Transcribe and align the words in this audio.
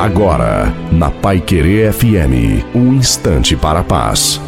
Agora, 0.00 0.74
na 0.90 1.10
Pai 1.10 1.42
Querer 1.42 1.92
FM, 1.92 2.64
um 2.74 2.94
instante 2.94 3.54
para 3.54 3.80
a 3.80 3.84
paz. 3.84 4.40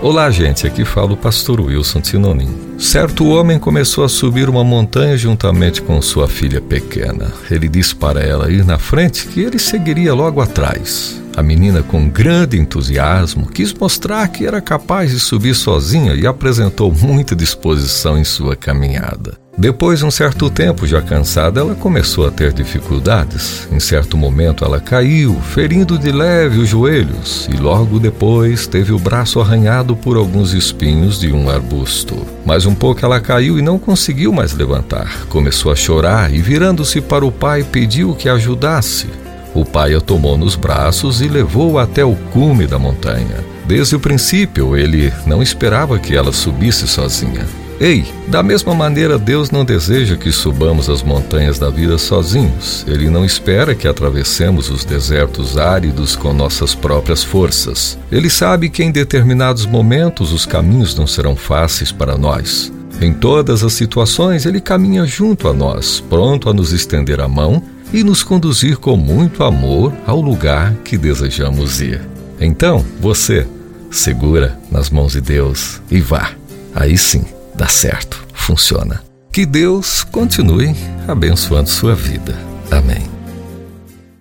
Olá, 0.00 0.30
gente. 0.30 0.64
Aqui 0.64 0.84
fala 0.84 1.14
o 1.14 1.16
pastor 1.16 1.60
Wilson 1.60 2.00
Tinonim. 2.00 2.78
Certo 2.78 3.26
homem 3.26 3.58
começou 3.58 4.04
a 4.04 4.08
subir 4.08 4.48
uma 4.48 4.62
montanha 4.62 5.16
juntamente 5.16 5.82
com 5.82 6.00
sua 6.00 6.28
filha 6.28 6.60
pequena. 6.60 7.32
Ele 7.50 7.68
disse 7.68 7.96
para 7.96 8.20
ela 8.20 8.48
ir 8.48 8.64
na 8.64 8.78
frente 8.78 9.26
que 9.26 9.40
ele 9.40 9.58
seguiria 9.58 10.14
logo 10.14 10.40
atrás. 10.40 11.20
A 11.36 11.42
menina, 11.42 11.82
com 11.82 12.08
grande 12.08 12.56
entusiasmo, 12.56 13.50
quis 13.50 13.74
mostrar 13.74 14.28
que 14.28 14.46
era 14.46 14.60
capaz 14.60 15.10
de 15.10 15.18
subir 15.18 15.56
sozinha 15.56 16.14
e 16.14 16.28
apresentou 16.28 16.92
muita 16.92 17.34
disposição 17.34 18.16
em 18.16 18.22
sua 18.22 18.54
caminhada. 18.54 19.36
Depois 19.58 20.00
de 20.00 20.04
um 20.04 20.10
certo 20.10 20.50
tempo, 20.50 20.86
já 20.86 21.00
cansada, 21.00 21.60
ela 21.60 21.74
começou 21.74 22.26
a 22.26 22.30
ter 22.30 22.52
dificuldades. 22.52 23.66
Em 23.72 23.80
certo 23.80 24.14
momento, 24.14 24.62
ela 24.62 24.78
caiu, 24.78 25.40
ferindo 25.40 25.98
de 25.98 26.12
leve 26.12 26.58
os 26.58 26.68
joelhos, 26.68 27.48
e 27.50 27.56
logo 27.56 27.98
depois 27.98 28.66
teve 28.66 28.92
o 28.92 28.98
braço 28.98 29.40
arranhado 29.40 29.96
por 29.96 30.18
alguns 30.18 30.52
espinhos 30.52 31.18
de 31.18 31.32
um 31.32 31.48
arbusto. 31.48 32.26
Mais 32.44 32.66
um 32.66 32.74
pouco 32.74 33.02
ela 33.02 33.18
caiu 33.18 33.58
e 33.58 33.62
não 33.62 33.78
conseguiu 33.78 34.30
mais 34.30 34.52
levantar. 34.52 35.26
Começou 35.30 35.72
a 35.72 35.76
chorar 35.76 36.34
e, 36.34 36.42
virando-se 36.42 37.00
para 37.00 37.24
o 37.24 37.32
pai, 37.32 37.64
pediu 37.64 38.14
que 38.14 38.28
ajudasse. 38.28 39.06
O 39.54 39.64
pai 39.64 39.94
a 39.94 40.02
tomou 40.02 40.36
nos 40.36 40.54
braços 40.54 41.22
e 41.22 41.28
levou-a 41.28 41.84
até 41.84 42.04
o 42.04 42.14
cume 42.14 42.66
da 42.66 42.78
montanha. 42.78 43.42
Desde 43.66 43.96
o 43.96 44.00
princípio, 44.00 44.76
ele 44.76 45.10
não 45.24 45.42
esperava 45.42 45.98
que 45.98 46.14
ela 46.14 46.30
subisse 46.30 46.86
sozinha. 46.86 47.46
Ei, 47.78 48.06
da 48.28 48.42
mesma 48.42 48.74
maneira, 48.74 49.18
Deus 49.18 49.50
não 49.50 49.62
deseja 49.62 50.16
que 50.16 50.32
subamos 50.32 50.88
as 50.88 51.02
montanhas 51.02 51.58
da 51.58 51.68
vida 51.68 51.98
sozinhos. 51.98 52.86
Ele 52.88 53.10
não 53.10 53.22
espera 53.22 53.74
que 53.74 53.86
atravessemos 53.86 54.70
os 54.70 54.82
desertos 54.82 55.58
áridos 55.58 56.16
com 56.16 56.32
nossas 56.32 56.74
próprias 56.74 57.22
forças. 57.22 57.98
Ele 58.10 58.30
sabe 58.30 58.70
que 58.70 58.82
em 58.82 58.90
determinados 58.90 59.66
momentos 59.66 60.32
os 60.32 60.46
caminhos 60.46 60.94
não 60.94 61.06
serão 61.06 61.36
fáceis 61.36 61.92
para 61.92 62.16
nós. 62.16 62.72
Em 62.98 63.12
todas 63.12 63.62
as 63.62 63.74
situações, 63.74 64.46
ele 64.46 64.60
caminha 64.60 65.04
junto 65.04 65.46
a 65.46 65.52
nós, 65.52 66.02
pronto 66.08 66.48
a 66.48 66.54
nos 66.54 66.72
estender 66.72 67.20
a 67.20 67.28
mão 67.28 67.62
e 67.92 68.02
nos 68.02 68.22
conduzir 68.22 68.78
com 68.78 68.96
muito 68.96 69.44
amor 69.44 69.92
ao 70.06 70.18
lugar 70.18 70.72
que 70.82 70.96
desejamos 70.96 71.82
ir. 71.82 72.00
Então, 72.40 72.82
você, 73.00 73.46
segura 73.90 74.58
nas 74.70 74.88
mãos 74.88 75.12
de 75.12 75.20
Deus 75.20 75.82
e 75.90 76.00
vá. 76.00 76.30
Aí 76.74 76.96
sim 76.96 77.35
dá 77.56 77.68
certo, 77.68 78.22
funciona. 78.32 79.02
Que 79.32 79.44
Deus 79.44 80.04
continue 80.04 80.74
abençoando 81.08 81.68
sua 81.68 81.94
vida. 81.94 82.36
Amém. 82.70 83.15